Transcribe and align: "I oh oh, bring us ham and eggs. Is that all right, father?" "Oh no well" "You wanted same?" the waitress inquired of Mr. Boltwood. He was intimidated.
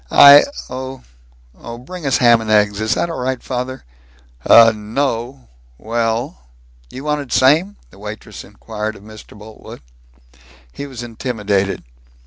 "I 0.09 0.45
oh 0.67 1.03
oh, 1.59 1.77
bring 1.77 2.07
us 2.07 2.17
ham 2.17 2.41
and 2.41 2.49
eggs. 2.49 2.81
Is 2.81 2.95
that 2.95 3.11
all 3.11 3.19
right, 3.19 3.37
father?" 3.43 3.85
"Oh 4.49 4.71
no 4.71 5.47
well" 5.77 6.49
"You 6.89 7.03
wanted 7.03 7.31
same?" 7.31 7.77
the 7.91 7.99
waitress 7.99 8.43
inquired 8.43 8.95
of 8.95 9.03
Mr. 9.03 9.37
Boltwood. 9.37 9.83
He 10.71 10.87
was 10.87 11.03
intimidated. 11.03 11.83